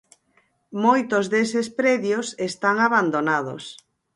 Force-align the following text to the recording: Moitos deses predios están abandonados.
Moitos 0.83 1.25
deses 1.35 1.67
predios 1.79 2.27
están 2.49 2.75
abandonados. 2.87 3.63